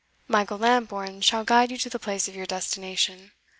[0.27, 3.33] Michael Lambourne shall guide you to the place of your destination."